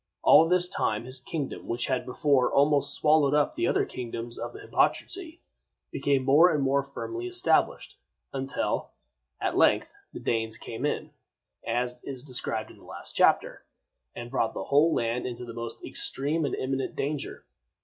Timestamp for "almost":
2.51-2.95